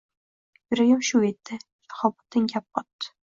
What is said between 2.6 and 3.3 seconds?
qotdi: